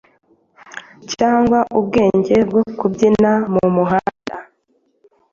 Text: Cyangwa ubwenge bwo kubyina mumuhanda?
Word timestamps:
Cyangwa 1.13 1.59
ubwenge 1.79 2.35
bwo 2.49 2.61
kubyina 2.79 3.31
mumuhanda? 3.53 4.35